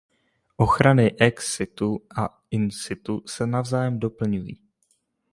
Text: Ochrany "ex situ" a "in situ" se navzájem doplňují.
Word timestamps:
Ochrany 0.57 1.15
"ex 1.25 1.49
situ" 1.55 1.99
a 2.17 2.37
"in 2.51 2.71
situ" 2.71 3.23
se 3.27 3.47
navzájem 3.47 3.99
doplňují. 3.99 4.59